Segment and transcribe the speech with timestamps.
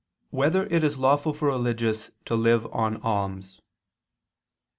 [0.31, 3.61] 4] Whether It Is Lawful for Religious to Live on Alms?